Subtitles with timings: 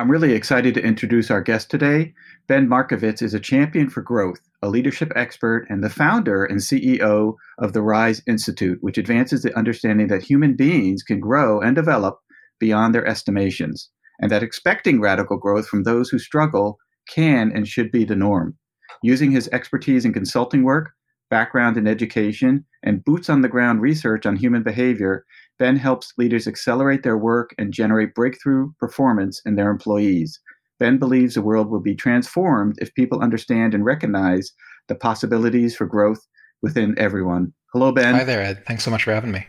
[0.00, 2.14] I'm really excited to introduce our guest today.
[2.46, 7.34] Ben Marcovitz is a champion for growth, a leadership expert, and the founder and CEO
[7.58, 12.18] of the RISE Institute, which advances the understanding that human beings can grow and develop
[12.58, 17.92] beyond their estimations, and that expecting radical growth from those who struggle can and should
[17.92, 18.56] be the norm.
[19.02, 20.92] Using his expertise in consulting work,
[21.28, 25.26] background in education, and boots on the ground research on human behavior,
[25.60, 30.40] Ben helps leaders accelerate their work and generate breakthrough performance in their employees.
[30.78, 34.52] Ben believes the world will be transformed if people understand and recognize
[34.88, 36.26] the possibilities for growth
[36.62, 37.52] within everyone.
[37.74, 38.14] Hello, Ben.
[38.14, 38.64] Hi there, Ed.
[38.66, 39.46] Thanks so much for having me.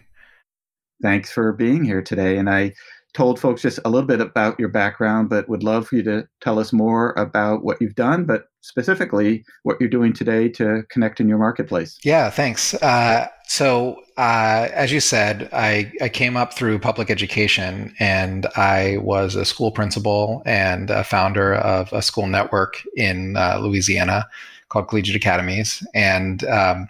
[1.02, 2.38] Thanks for being here today.
[2.38, 2.74] And I
[3.14, 6.28] told folks just a little bit about your background, but would love for you to
[6.42, 11.20] tell us more about what you've done, but specifically what you're doing today to connect
[11.20, 12.00] in your marketplace.
[12.04, 12.74] Yeah, thanks.
[12.76, 18.98] Uh, so, uh, as you said, I, I came up through public education and I
[19.02, 24.28] was a school principal and a founder of a school network in uh, Louisiana
[24.70, 25.86] called Collegiate Academies.
[25.94, 26.88] And um,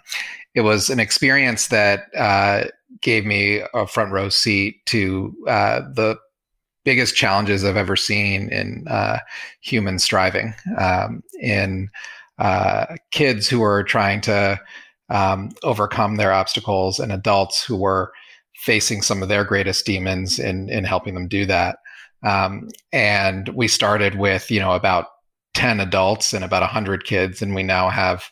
[0.54, 2.64] it was an experience that uh,
[3.00, 6.18] gave me a front row seat to uh, the
[6.84, 9.18] biggest challenges I've ever seen in uh,
[9.60, 11.90] human striving, um, in
[12.38, 14.60] uh, kids who are trying to
[15.10, 18.12] um, overcome their obstacles, and adults who were
[18.54, 21.78] facing some of their greatest demons in in helping them do that.
[22.24, 25.06] Um, and we started with you know about
[25.54, 28.30] ten adults and about hundred kids, and we now have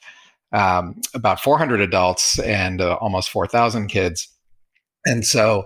[0.52, 4.28] um, about 400 adults and uh, almost 4,000 kids.
[5.06, 5.64] And so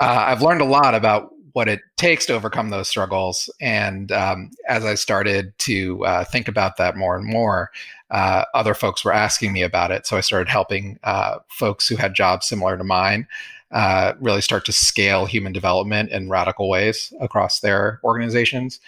[0.00, 3.48] uh, I've learned a lot about what it takes to overcome those struggles.
[3.60, 7.70] And um, as I started to uh, think about that more and more,
[8.10, 10.04] uh, other folks were asking me about it.
[10.04, 13.28] So I started helping uh, folks who had jobs similar to mine
[13.70, 18.80] uh, really start to scale human development in radical ways across their organizations.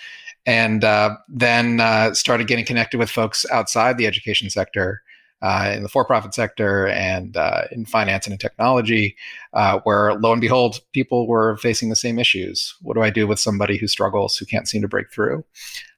[0.44, 5.02] And uh, then uh, started getting connected with folks outside the education sector
[5.42, 9.16] uh, in the for-profit sector and uh, in finance and in technology,
[9.52, 12.74] uh, where lo and behold, people were facing the same issues.
[12.82, 15.44] What do I do with somebody who struggles, who can't seem to break through?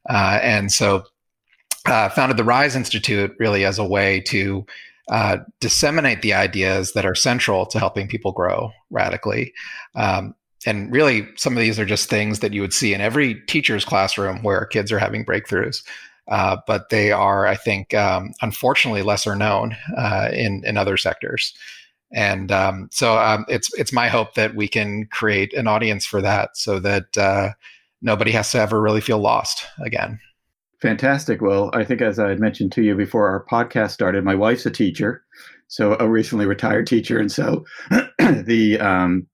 [0.08, 1.04] Uh, and so,
[1.86, 4.66] uh, founded the Rise Institute really as a way to
[5.10, 9.54] uh, disseminate the ideas that are central to helping people grow radically.
[9.94, 10.34] Um,
[10.66, 13.84] and really, some of these are just things that you would see in every teacher's
[13.84, 15.82] classroom where kids are having breakthroughs.
[16.28, 21.54] Uh, but they are, I think, um, unfortunately lesser known uh, in in other sectors.
[22.12, 26.22] And um, so um, it's it's my hope that we can create an audience for
[26.22, 27.50] that, so that uh,
[28.00, 30.18] nobody has to ever really feel lost again.
[30.80, 31.42] Fantastic.
[31.42, 34.64] Well, I think as I had mentioned to you before our podcast started, my wife's
[34.64, 35.24] a teacher,
[35.66, 37.64] so a recently retired teacher, and so
[38.18, 39.26] the um,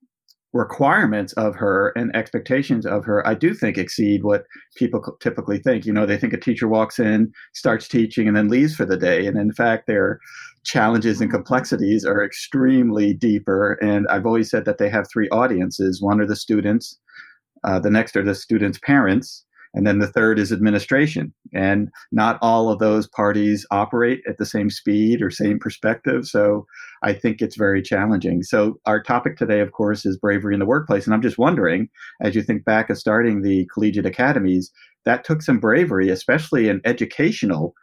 [0.54, 4.44] requirements of her and expectations of her, I do think exceed what
[4.76, 5.84] people typically think.
[5.84, 8.96] You know, they think a teacher walks in, starts teaching, and then leaves for the
[8.96, 9.26] day.
[9.26, 10.20] And in fact, their
[10.62, 13.72] challenges and complexities are extremely deeper.
[13.82, 16.98] And I've always said that they have three audiences one are the students,
[17.64, 19.43] uh, the next are the students' parents,
[19.74, 21.34] and then the third is administration.
[21.52, 26.26] And not all of those parties operate at the same speed or same perspective.
[26.26, 26.66] So
[27.02, 28.42] I think it's very challenging.
[28.44, 31.06] So our topic today, of course, is bravery in the workplace.
[31.06, 31.88] And I'm just wondering,
[32.22, 34.70] as you think back of starting the collegiate academies,
[35.04, 37.74] that took some bravery, especially in educational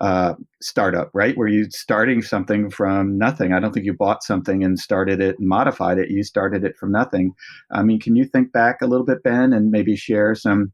[0.00, 1.36] uh, startup, right?
[1.36, 3.52] Where you starting something from nothing.
[3.52, 6.10] I don't think you bought something and started it and modified it.
[6.10, 7.32] You started it from nothing.
[7.72, 10.72] I mean, can you think back a little bit, Ben, and maybe share some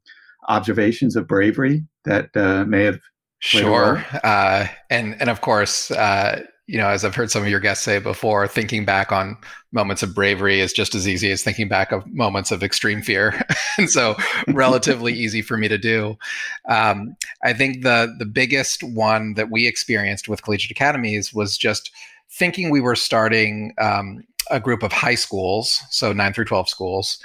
[0.48, 3.00] observations of bravery that uh, may have
[3.44, 7.60] Sure, uh, and and of course, uh, you know, as I've heard some of your
[7.60, 9.36] guests say before, thinking back on
[9.70, 13.38] moments of bravery is just as easy as thinking back of moments of extreme fear,
[13.78, 14.16] and so
[14.48, 16.16] relatively easy for me to do.
[16.70, 21.90] Um, I think the the biggest one that we experienced with collegiate academies was just
[22.30, 27.18] thinking we were starting um, a group of high schools, so nine through twelve schools,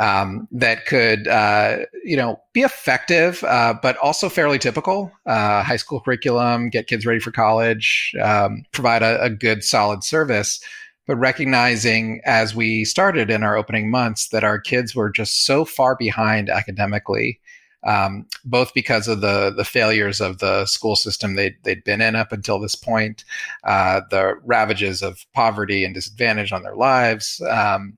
[0.00, 5.12] um, that could uh, you know be effective, uh, but also fairly typical.
[5.26, 10.02] Uh, high school curriculum, get kids ready for college, um, provide a, a, good solid
[10.02, 10.60] service.
[11.06, 15.64] But recognizing as we started in our opening months that our kids were just so
[15.66, 17.40] far behind academically,
[17.86, 22.16] um, both because of the the failures of the school system they'd, they'd been in
[22.16, 23.24] up until this point,
[23.64, 27.96] uh, the ravages of poverty and disadvantage on their lives, um,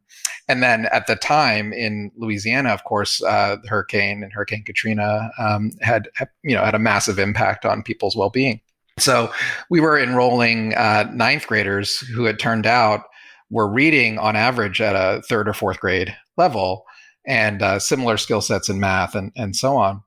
[0.48, 5.72] and then at the time in Louisiana, of course, uh, hurricane and Hurricane Katrina um,
[5.80, 6.08] had
[6.42, 8.60] you know had a massive impact on people's well being.
[8.98, 9.30] So
[9.68, 13.02] we were enrolling uh, ninth graders who had turned out
[13.50, 16.84] were reading on average at a third or fourth grade level
[17.26, 20.02] and uh, similar skill sets in math and, and so on.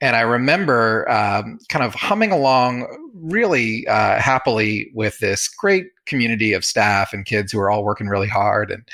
[0.00, 6.54] And I remember um, kind of humming along really uh, happily with this great community
[6.54, 8.70] of staff and kids who are all working really hard.
[8.70, 8.88] And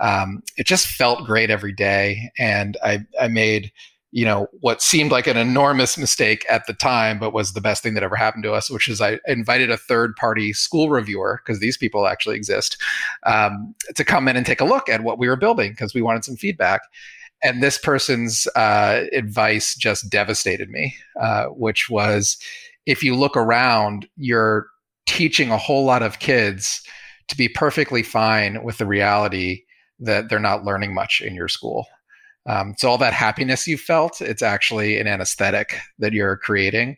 [0.00, 2.30] um, it just felt great every day.
[2.38, 3.70] And I, I made,
[4.12, 7.82] you know, what seemed like an enormous mistake at the time, but was the best
[7.82, 11.40] thing that ever happened to us, which is I invited a third party school reviewer,
[11.44, 12.76] because these people actually exist,
[13.24, 16.02] um, to come in and take a look at what we were building because we
[16.02, 16.80] wanted some feedback.
[17.42, 22.36] And this person's uh, advice just devastated me, uh, which was
[22.86, 24.66] if you look around, you're
[25.06, 26.82] teaching a whole lot of kids
[27.28, 29.62] to be perfectly fine with the reality
[30.00, 31.86] that they're not learning much in your school.
[32.46, 36.96] Um, so all that happiness you felt, it's actually an anesthetic that you're creating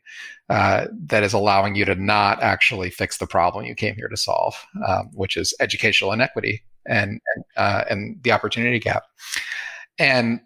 [0.49, 4.17] uh, that is allowing you to not actually fix the problem you came here to
[4.17, 4.55] solve,
[4.87, 7.21] um, which is educational inequity and
[7.57, 9.05] uh, and the opportunity gap.
[9.99, 10.41] And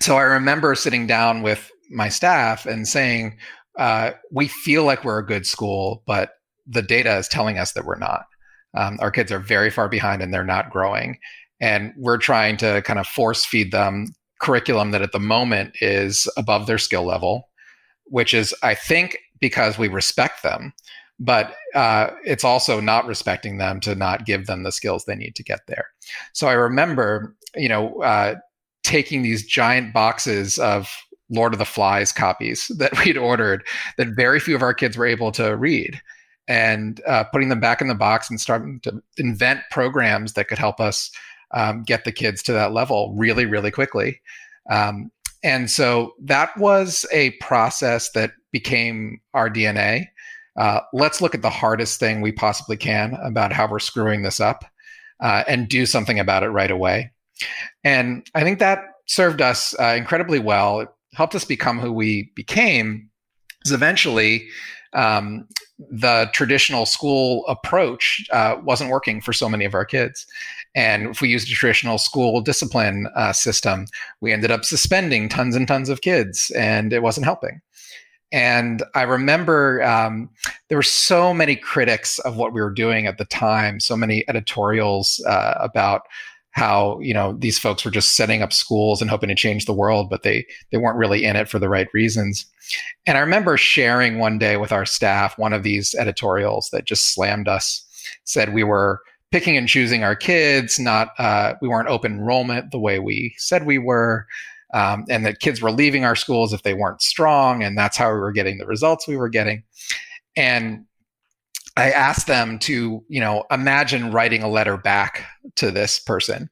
[0.00, 3.38] so I remember sitting down with my staff and saying,
[3.78, 6.32] uh, "We feel like we're a good school, but
[6.66, 8.26] the data is telling us that we're not.
[8.74, 11.18] Um, our kids are very far behind and they're not growing."
[11.60, 14.06] And we're trying to kind of force feed them
[14.40, 17.48] curriculum that at the moment is above their skill level
[18.06, 20.72] which is i think because we respect them
[21.22, 25.36] but uh, it's also not respecting them to not give them the skills they need
[25.36, 25.88] to get there.
[26.32, 28.36] So i remember you know uh,
[28.82, 30.90] taking these giant boxes of
[31.28, 33.64] lord of the flies copies that we'd ordered
[33.98, 36.00] that very few of our kids were able to read
[36.48, 40.58] and uh, putting them back in the box and starting to invent programs that could
[40.58, 41.10] help us
[41.52, 44.20] um, get the kids to that level really, really quickly.
[44.70, 45.10] Um,
[45.42, 50.06] and so that was a process that became our DNA.
[50.56, 54.40] Uh, let's look at the hardest thing we possibly can about how we're screwing this
[54.40, 54.64] up
[55.20, 57.10] uh, and do something about it right away.
[57.84, 60.80] And I think that served us uh, incredibly well.
[60.80, 63.08] It helped us become who we became.
[63.58, 64.48] Because eventually,
[64.92, 65.46] um,
[65.78, 70.26] the traditional school approach uh, wasn't working for so many of our kids.
[70.74, 73.86] And if we used a traditional school discipline uh, system,
[74.20, 77.60] we ended up suspending tons and tons of kids, and it wasn't helping.
[78.32, 80.30] And I remember um,
[80.68, 84.24] there were so many critics of what we were doing at the time, so many
[84.28, 86.02] editorials uh, about
[86.52, 89.72] how you know these folks were just setting up schools and hoping to change the
[89.72, 92.44] world but they they weren't really in it for the right reasons
[93.06, 97.14] and i remember sharing one day with our staff one of these editorials that just
[97.14, 97.84] slammed us
[98.24, 99.00] said we were
[99.30, 103.66] picking and choosing our kids not uh, we weren't open enrollment the way we said
[103.66, 104.26] we were
[104.72, 108.12] um, and that kids were leaving our schools if they weren't strong and that's how
[108.12, 109.62] we were getting the results we were getting
[110.36, 110.84] and
[111.76, 115.24] I asked them to, you know, imagine writing a letter back
[115.56, 116.50] to this person.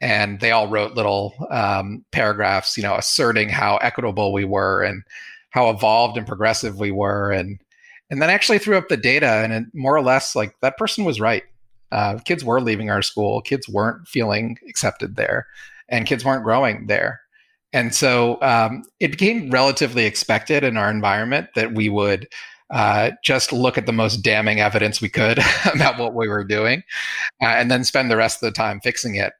[0.00, 5.02] And they all wrote little um, paragraphs, you know, asserting how equitable we were and
[5.50, 7.30] how evolved and progressive we were.
[7.32, 7.58] And
[8.10, 11.20] and then actually threw up the data, and more or less, like that person was
[11.20, 11.44] right.
[11.92, 13.40] Uh, kids were leaving our school.
[13.40, 15.46] Kids weren't feeling accepted there,
[15.88, 17.20] and kids weren't growing there.
[17.72, 22.26] And so um, it became relatively expected in our environment that we would
[22.70, 25.38] uh, just look at the most damning evidence we could
[25.74, 26.82] about what we were doing,
[27.42, 29.32] uh, and then spend the rest of the time fixing it.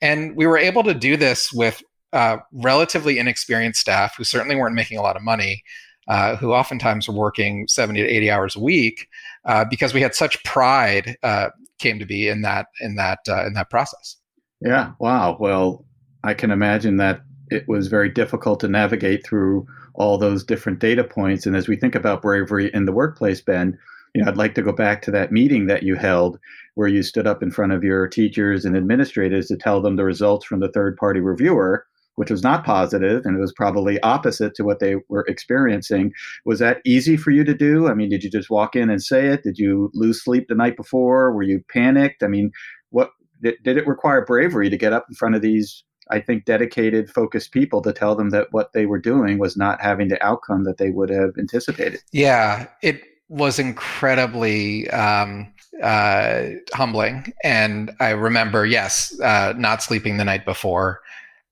[0.00, 1.82] And we were able to do this with
[2.12, 5.62] uh, relatively inexperienced staff who certainly weren't making a lot of money,
[6.08, 9.08] uh, who oftentimes were working 70 to 80 hours a week
[9.44, 11.48] uh, because we had such pride uh,
[11.78, 14.16] came to be in that in that uh, in that process.
[14.60, 14.92] Yeah.
[14.98, 15.36] Wow.
[15.38, 15.84] Well,
[16.24, 21.04] I can imagine that it was very difficult to navigate through all those different data
[21.04, 21.46] points.
[21.46, 23.78] And as we think about bravery in the workplace, Ben,
[24.14, 26.38] you know, I'd like to go back to that meeting that you held
[26.74, 30.04] where you stood up in front of your teachers and administrators to tell them the
[30.04, 34.54] results from the third party reviewer which was not positive and it was probably opposite
[34.54, 36.12] to what they were experiencing.
[36.44, 37.88] Was that easy for you to do?
[37.88, 39.42] I mean, did you just walk in and say it?
[39.42, 41.32] Did you lose sleep the night before?
[41.32, 42.22] Were you panicked?
[42.22, 42.50] I mean,
[42.90, 43.10] what
[43.42, 47.10] did, did it require bravery to get up in front of these I think dedicated,
[47.10, 50.64] focused people to tell them that what they were doing was not having the outcome
[50.64, 52.00] that they would have anticipated.
[52.12, 57.32] Yeah, it was incredibly um, uh, humbling.
[57.42, 61.00] And I remember, yes, uh, not sleeping the night before.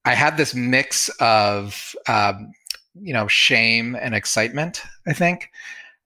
[0.05, 2.53] I had this mix of, um,
[3.01, 5.51] you know, shame and excitement, I think.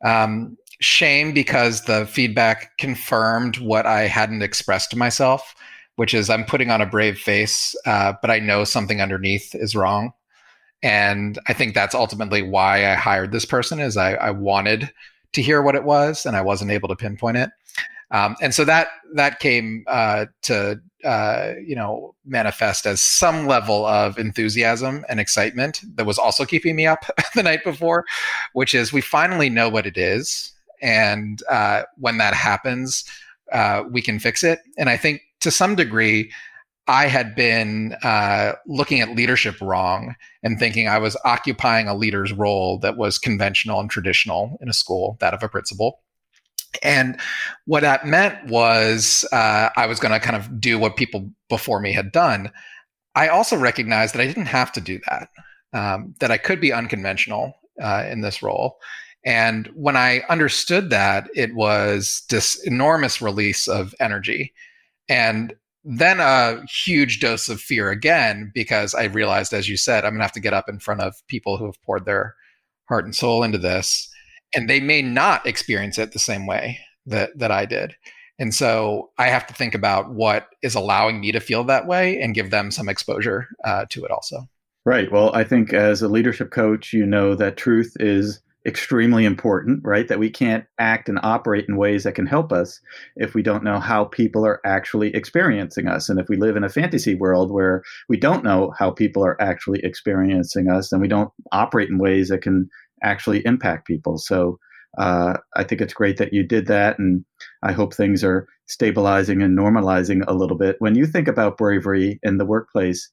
[0.05, 5.55] Um, shame because the feedback confirmed what I hadn't expressed to myself,
[5.97, 9.75] which is I'm putting on a brave face, uh, but I know something underneath is
[9.75, 10.13] wrong.
[10.83, 14.93] And I think that's ultimately why I hired this person is I, I wanted
[15.33, 17.51] to hear what it was and I wasn't able to pinpoint it.
[18.11, 23.85] Um, and so that that came uh, to uh, you know manifest as some level
[23.87, 28.05] of enthusiasm and excitement that was also keeping me up the night before,
[28.53, 33.05] which is we finally know what it is, and uh, when that happens,
[33.53, 34.61] uh, we can fix it.
[34.79, 36.31] And I think to some degree.
[36.91, 42.33] I had been uh, looking at leadership wrong and thinking I was occupying a leader's
[42.33, 46.01] role that was conventional and traditional in a school, that of a principal.
[46.83, 47.19] And
[47.67, 51.81] what that meant was uh, I was going to kind of do what people before
[51.81, 52.51] me had done.
[53.15, 55.29] I also recognized that I didn't have to do that,
[55.73, 58.79] um, that I could be unconventional uh, in this role.
[59.25, 64.53] And when I understood that, it was this enormous release of energy.
[65.09, 70.13] And then a huge dose of fear again, because I realized, as you said, I'm
[70.13, 72.35] going to have to get up in front of people who have poured their
[72.89, 74.08] heart and soul into this
[74.55, 77.95] and they may not experience it the same way that that I did.
[78.39, 82.21] And so I have to think about what is allowing me to feel that way
[82.21, 84.49] and give them some exposure uh, to it also.
[84.85, 85.11] Right.
[85.11, 90.07] Well, I think as a leadership coach, you know that truth is extremely important, right?
[90.09, 92.81] That we can't act and operate in ways that can help us
[93.17, 96.09] if we don't know how people are actually experiencing us.
[96.09, 99.41] And if we live in a fantasy world where we don't know how people are
[99.41, 102.69] actually experiencing us, then we don't operate in ways that can
[103.03, 104.19] actually impact people.
[104.19, 104.59] So
[104.97, 107.25] uh, I think it's great that you did that, and
[107.63, 110.77] I hope things are stabilizing and normalizing a little bit.
[110.79, 113.11] When you think about bravery in the workplace,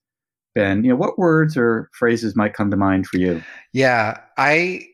[0.55, 3.43] Ben, you know what words or phrases might come to mind for you?
[3.73, 4.87] Yeah, I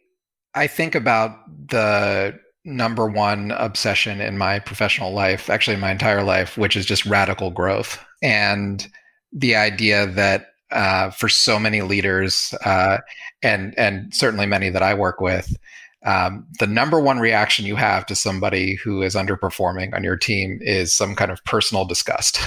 [0.56, 1.38] I think about
[1.70, 7.06] the number one obsession in my professional life, actually my entire life, which is just
[7.06, 8.88] radical growth and
[9.34, 12.98] the idea that uh, for so many leaders, uh,
[13.44, 15.56] and and certainly many that I work with.
[16.04, 20.60] Um, the number one reaction you have to somebody who is underperforming on your team
[20.62, 22.40] is some kind of personal disgust.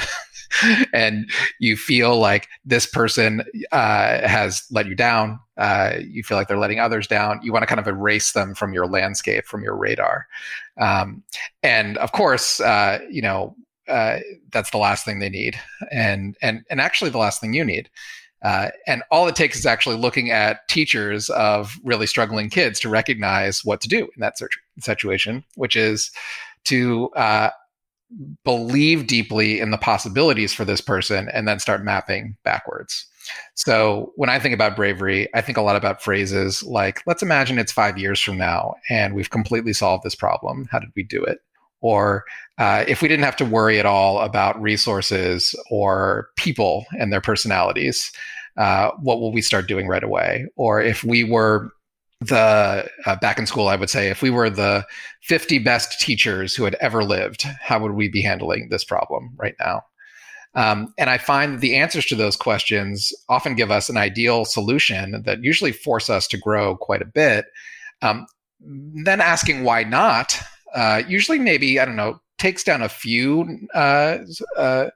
[0.93, 5.39] and you feel like this person uh, has let you down.
[5.57, 7.41] Uh, you feel like they're letting others down.
[7.43, 10.27] You want to kind of erase them from your landscape, from your radar.
[10.81, 11.23] Um,
[11.63, 13.55] and of course, uh, you know,
[13.89, 14.19] uh,
[14.53, 15.59] that's the last thing they need,
[15.91, 17.91] and and and actually the last thing you need.
[18.43, 22.91] Uh, and all it takes is actually looking at teachers of really struggling kids to
[22.91, 24.35] recognize what to do in that
[24.79, 26.11] situation, which is
[26.65, 27.49] to uh,
[28.45, 33.07] believe deeply in the possibilities for this person and then start mapping backwards.
[33.55, 37.59] So when I think about bravery, I think a lot about phrases like, let's imagine
[37.59, 40.69] it's five years from now and we've completely solved this problem.
[40.71, 41.41] How did we do it?
[41.85, 42.25] Or
[42.57, 47.21] uh, if we didn't have to worry at all about resources or people and their
[47.21, 48.11] personalities,
[48.57, 50.47] uh, what will we start doing right away?
[50.57, 51.69] Or if we were
[52.23, 54.87] the uh, back in school, I would say if we were the
[55.25, 59.55] 50 best teachers who had ever lived, how would we be handling this problem right
[59.61, 59.83] now?
[60.55, 64.47] Um, and I find that the answers to those questions often give us an ideal
[64.47, 67.45] solution that usually force us to grow quite a bit.
[68.01, 68.27] Um,
[69.05, 70.41] then asking why not
[70.75, 74.19] uh, usually maybe I don't know takes down a few uh,
[74.57, 74.87] uh,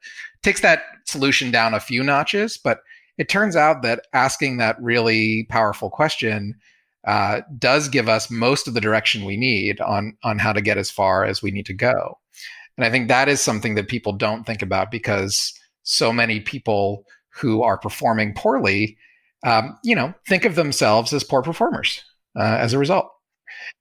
[0.42, 2.80] takes that solution down a few notches, but
[3.16, 6.54] it turns out that asking that really powerful question
[7.06, 10.78] uh, does give us most of the direction we need on on how to get
[10.78, 12.18] as far as we need to go.
[12.76, 17.04] And I think that is something that people don't think about because so many people
[17.30, 18.96] who are performing poorly,
[19.44, 22.04] um, you know, think of themselves as poor performers.
[22.38, 23.10] uh, as a result.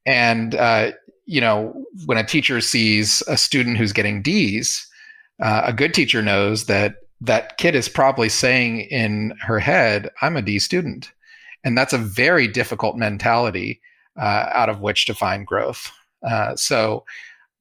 [0.05, 0.91] And, uh,
[1.27, 4.87] you know, when a teacher sees a student who's getting D's,
[5.41, 10.37] uh, a good teacher knows that that kid is probably saying in her head, I'm
[10.37, 11.11] a D student.
[11.63, 13.81] And that's a very difficult mentality
[14.17, 15.91] uh, out of which to find growth.
[16.27, 17.03] Uh, so,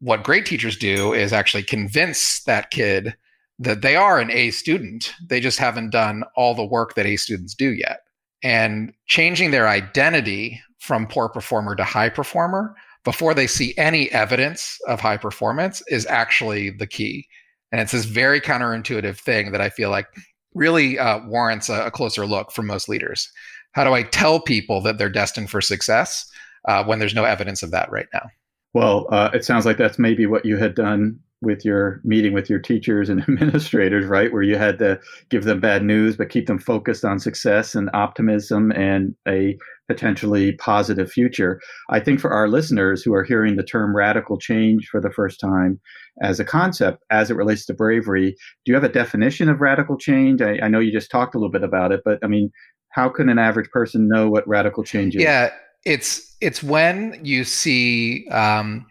[0.00, 3.16] what great teachers do is actually convince that kid
[3.58, 5.14] that they are an A student.
[5.26, 8.00] They just haven't done all the work that A students do yet.
[8.42, 12.75] And changing their identity from poor performer to high performer
[13.05, 17.26] before they see any evidence of high performance is actually the key.
[17.73, 20.07] And it's this very counterintuitive thing that I feel like
[20.55, 23.31] really uh, warrants a, a, closer look from most leaders.
[23.73, 26.25] How do I tell people that they're destined for success
[26.66, 28.31] uh, when there's no evidence of that right now?
[28.73, 32.50] Well, uh, it sounds like that's maybe what you had done with your meeting with
[32.50, 34.33] your teachers and administrators, right?
[34.33, 35.00] Where you had to
[35.31, 39.57] give them bad news, but keep them focused on success and optimism and a
[39.88, 41.61] potentially positive future.
[41.88, 45.41] I think for our listeners who are hearing the term radical change for the first
[45.41, 45.81] time
[46.21, 48.33] as a concept as it relates to bravery,
[48.65, 50.43] do you have a definition of radical change?
[50.43, 52.50] I, I know you just talked a little bit about it, but I mean,
[52.91, 55.23] how can an average person know what radical change is?
[55.23, 55.50] Yeah,
[55.85, 58.87] it's it's when you see um,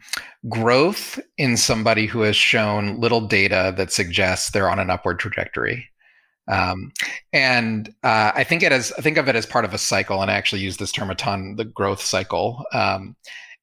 [0.49, 5.89] growth in somebody who has shown little data that suggests they're on an upward trajectory.
[6.47, 6.91] Um,
[7.33, 10.21] and uh, I think it as I think of it as part of a cycle,
[10.21, 12.63] and I actually use this term a ton, the growth cycle.
[12.71, 13.15] Um,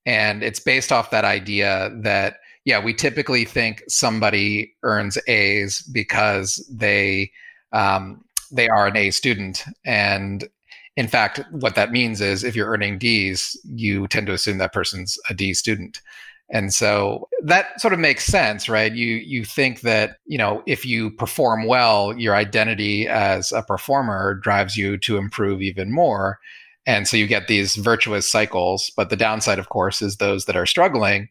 [0.04, 6.64] and it's based off that idea that yeah, we typically think somebody earns A's because
[6.72, 7.30] they
[7.72, 10.48] um, they are an A student, and
[10.96, 14.72] in fact, what that means is if you're earning D's, you tend to assume that
[14.72, 16.02] person's a D student.
[16.50, 18.92] And so that sort of makes sense, right?
[18.92, 24.34] You you think that, you know, if you perform well, your identity as a performer
[24.34, 26.38] drives you to improve even more.
[26.84, 30.56] And so you get these virtuous cycles, but the downside of course is those that
[30.56, 31.28] are struggling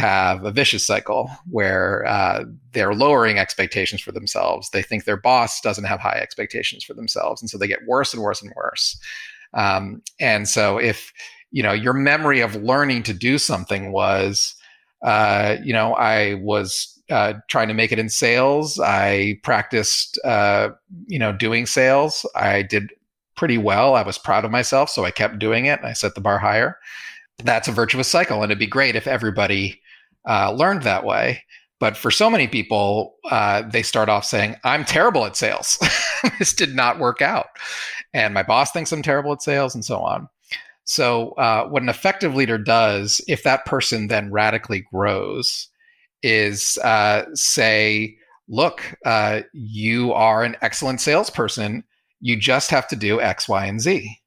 [0.00, 4.70] have a vicious cycle where uh, they're lowering expectations for themselves.
[4.70, 8.12] They think their boss doesn't have high expectations for themselves, and so they get worse
[8.12, 8.98] and worse and worse.
[9.54, 11.12] Um, and so, if
[11.50, 14.54] you know your memory of learning to do something was,
[15.02, 18.80] uh, you know, I was uh, trying to make it in sales.
[18.80, 20.70] I practiced, uh,
[21.06, 22.26] you know, doing sales.
[22.34, 22.90] I did
[23.36, 23.94] pretty well.
[23.94, 25.80] I was proud of myself, so I kept doing it.
[25.82, 26.76] I set the bar higher
[27.44, 28.42] that's a virtuous cycle.
[28.42, 29.79] And it'd be great if everybody
[30.28, 31.44] uh, learned that way.
[31.78, 35.78] But for so many people, uh, they start off saying, I'm terrible at sales.
[36.38, 37.46] this did not work out.
[38.12, 40.28] And my boss thinks I'm terrible at sales, and so on.
[40.84, 45.68] So, uh, what an effective leader does, if that person then radically grows,
[46.22, 48.16] is uh, say,
[48.48, 51.84] Look, uh, you are an excellent salesperson.
[52.20, 54.20] You just have to do X, Y, and Z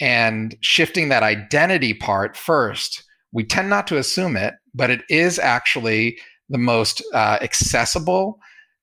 [0.00, 3.02] and shifting that identity part first.
[3.36, 6.18] We tend not to assume it, but it is actually
[6.48, 8.38] the most uh, accessible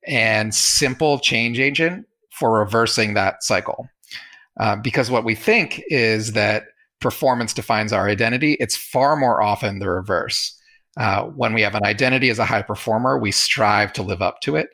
[0.05, 3.89] and simple change agent for reversing that cycle.
[4.59, 6.65] Uh, because what we think is that
[7.01, 10.55] performance defines our identity, it's far more often the reverse.
[10.97, 14.39] Uh, when we have an identity as a high performer, we strive to live up
[14.41, 14.67] to it.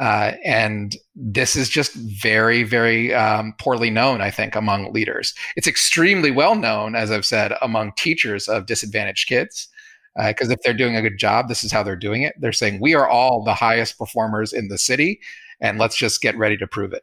[0.00, 5.34] Uh, and this is just very, very um, poorly known, I think, among leaders.
[5.56, 9.68] It's extremely well known, as I've said, among teachers of disadvantaged kids.
[10.16, 12.34] Because uh, if they're doing a good job, this is how they're doing it.
[12.38, 15.20] They're saying, We are all the highest performers in the city,
[15.60, 17.02] and let's just get ready to prove it.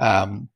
[0.00, 0.48] Um,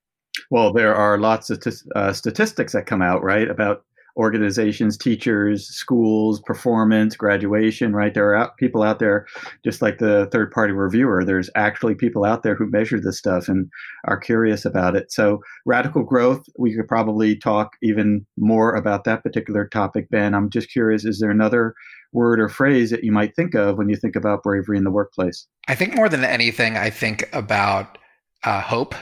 [0.50, 3.84] well, there are lots of t- uh, statistics that come out, right, about
[4.16, 8.14] organizations, teachers, schools, performance, graduation, right?
[8.14, 9.26] There are out, people out there,
[9.62, 13.48] just like the third party reviewer, there's actually people out there who measure this stuff
[13.48, 13.70] and
[14.04, 15.12] are curious about it.
[15.12, 20.34] So, radical growth, we could probably talk even more about that particular topic, Ben.
[20.34, 21.74] I'm just curious, is there another
[22.12, 24.90] word or phrase that you might think of when you think about bravery in the
[24.90, 25.46] workplace?
[25.68, 27.98] I think more than anything, I think about
[28.44, 28.94] uh, hope.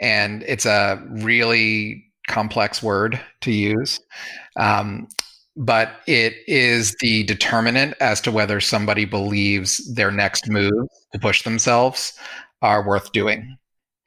[0.00, 4.00] And it's a really complex word to use.
[4.56, 5.08] Um,
[5.56, 11.42] but it is the determinant as to whether somebody believes their next move to push
[11.42, 12.12] themselves
[12.62, 13.56] are worth doing.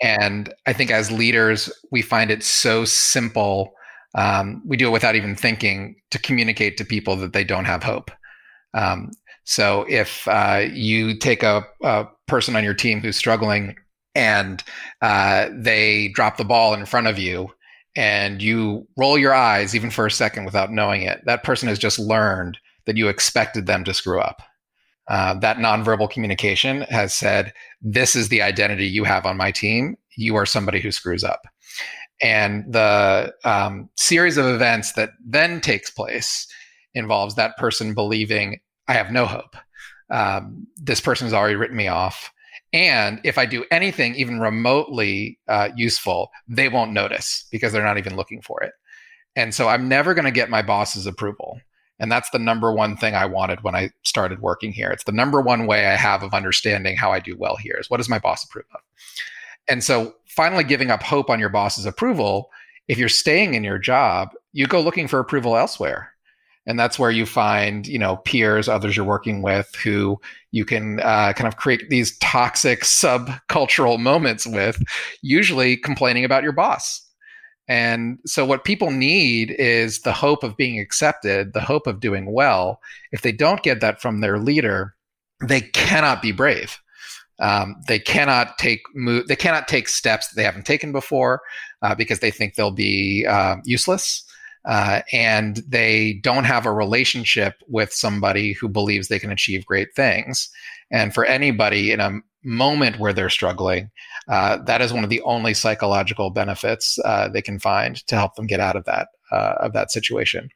[0.02, 3.74] And I think as leaders, we find it so simple.
[4.16, 7.84] Um, we do it without even thinking to communicate to people that they don't have
[7.84, 8.12] hope.
[8.74, 9.12] Um,
[9.44, 13.76] so if uh, you take a, a, person on your team who's struggling
[14.16, 14.64] and
[15.02, 17.50] uh, they drop the ball in front of you
[17.96, 21.80] and you roll your eyes even for a second without knowing it, that person has
[21.80, 24.42] just learned that you expected them to screw up.
[25.08, 29.98] Uh, that nonverbal communication has said, This is the identity you have on my team.
[30.16, 31.42] You are somebody who screws up.
[32.22, 36.48] And the um, series of events that then takes place
[36.94, 39.56] involves that person believing, I have no hope.
[40.12, 42.32] Um, this person has already written me off.
[42.74, 47.98] And if I do anything even remotely uh, useful, they won't notice because they're not
[47.98, 48.74] even looking for it.
[49.36, 51.60] And so I'm never going to get my boss's approval.
[52.00, 54.90] And that's the number one thing I wanted when I started working here.
[54.90, 57.90] It's the number one way I have of understanding how I do well here is
[57.90, 58.82] what does my boss approve of?
[59.68, 62.50] And so finally giving up hope on your boss's approval,
[62.88, 66.11] if you're staying in your job, you go looking for approval elsewhere.
[66.68, 70.20] And that's where you find, you know, peers, others you're working with who
[70.52, 74.82] you can uh, kind of create these toxic subcultural moments with,
[75.22, 77.02] usually complaining about your boss
[77.72, 82.34] and so, what people need is the hope of being accepted, the hope of doing
[82.34, 82.82] well.
[83.14, 84.94] If they don't get that from their leader,
[85.48, 86.78] they cannot be brave.
[87.40, 89.28] Um, they cannot take move.
[89.28, 91.44] They cannot take steps that they haven't taken before
[91.82, 94.26] uh, because they think they'll be uh, useless.
[94.66, 99.94] Uh, and they don't have a relationship with somebody who believes they can achieve great
[99.96, 100.50] things.
[100.92, 103.90] And for anybody in a moment where they're struggling,
[104.28, 108.36] uh, that is one of the only psychological benefits uh, they can find to help
[108.36, 110.50] them get out of that uh, of that situation.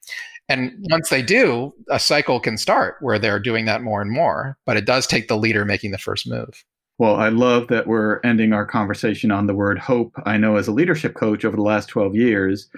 [0.48, 4.58] And once they do, a cycle can start where they're doing that more and more.
[4.66, 6.64] But it does take the leader making the first move.
[6.98, 10.14] Well, I love that we're ending our conversation on the word hope.
[10.26, 12.70] I know as a leadership coach over the last 12 years,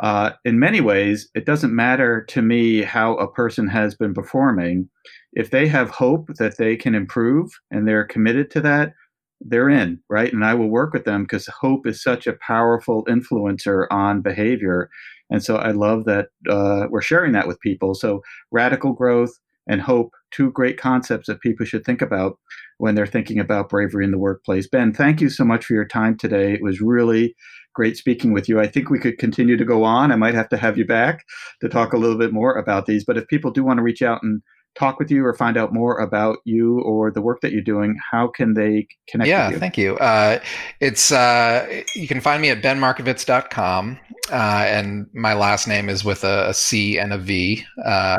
[0.00, 4.88] uh, in many ways, it doesn't matter to me how a person has been performing.
[5.32, 8.92] If they have hope that they can improve and they're committed to that,
[9.40, 10.32] they're in, right?
[10.32, 14.88] And I will work with them because hope is such a powerful influencer on behavior.
[15.30, 17.94] And so I love that uh, we're sharing that with people.
[17.94, 19.32] So radical growth
[19.66, 22.38] and hope, two great concepts that people should think about
[22.78, 24.68] when they're thinking about bravery in the workplace.
[24.68, 26.52] Ben, thank you so much for your time today.
[26.52, 27.34] It was really
[27.74, 28.60] great speaking with you.
[28.60, 30.12] I think we could continue to go on.
[30.12, 31.24] I might have to have you back
[31.60, 33.04] to talk a little bit more about these.
[33.04, 34.42] But if people do want to reach out and
[34.74, 37.98] talk with you or find out more about you or the work that you're doing,
[38.10, 39.58] how can they connect yeah, you?
[39.58, 39.96] thank you.
[39.98, 40.38] Uh,
[40.80, 43.98] it's uh, you can find me at benmarcovitz.com.
[44.30, 47.64] Uh, and my last name is with a, a C and a V.
[47.84, 48.18] Uh,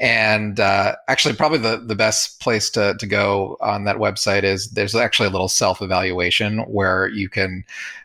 [0.00, 4.68] and uh, actually, probably the, the best place to, to go on that website is
[4.70, 7.64] there's actually a little self evaluation where you can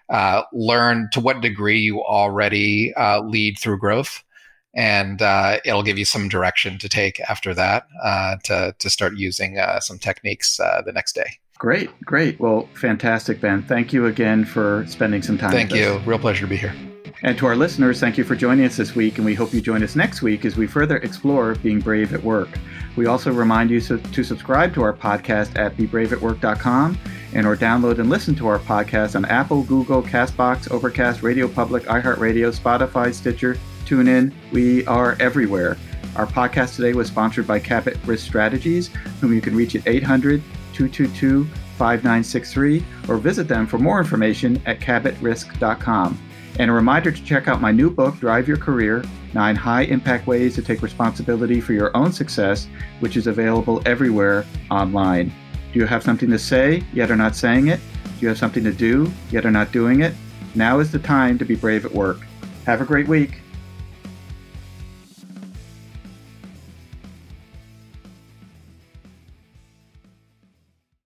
[0.09, 2.93] uh, learn to what degree you already
[3.23, 4.23] lead through growth
[4.73, 9.15] and uh, it'll give you some direction to take after that uh, to, to start
[9.15, 11.37] using uh, some techniques uh, the next day.
[11.59, 12.39] Great, great.
[12.39, 13.63] Well, fantastic, Ben.
[13.63, 15.51] Thank you again for spending some time.
[15.51, 15.99] Thank you.
[15.99, 16.73] Real pleasure to be here.
[17.21, 19.61] And to our listeners, thank you for joining us this week, and we hope you
[19.61, 22.49] join us next week as we further explore being brave at work.
[22.97, 26.97] We also remind you to subscribe to our podcast at bebraveatwork.com
[27.33, 31.83] and or download and listen to our podcast on Apple, Google, Castbox, Overcast, Radio Public,
[31.83, 33.57] iHeartRadio, Spotify, Stitcher,
[33.93, 34.33] tune in.
[34.51, 35.77] We are everywhere.
[36.15, 38.87] Our podcast today was sponsored by Cabot Risk Strategies,
[39.21, 40.41] whom you can reach at 800
[40.73, 41.45] 222
[41.77, 46.19] 5963 or visit them for more information at cabotrisk.com.
[46.57, 49.03] And a reminder to check out my new book, Drive Your Career
[49.35, 52.67] Nine High Impact Ways to Take Responsibility for Your Own Success,
[52.99, 55.31] which is available everywhere online.
[55.71, 57.79] Do you have something to say, yet are not saying it?
[58.03, 60.15] Do you have something to do, yet are not doing it?
[60.55, 62.21] Now is the time to be brave at work.
[62.65, 63.42] Have a great week.